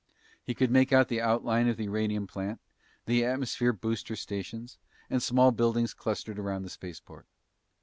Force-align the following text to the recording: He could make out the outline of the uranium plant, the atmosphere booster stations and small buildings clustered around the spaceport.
He 0.43 0.55
could 0.55 0.71
make 0.71 0.91
out 0.91 1.09
the 1.09 1.21
outline 1.21 1.67
of 1.67 1.77
the 1.77 1.83
uranium 1.83 2.25
plant, 2.25 2.59
the 3.05 3.23
atmosphere 3.23 3.71
booster 3.71 4.15
stations 4.15 4.79
and 5.11 5.21
small 5.21 5.51
buildings 5.51 5.93
clustered 5.93 6.39
around 6.39 6.63
the 6.63 6.71
spaceport. 6.71 7.27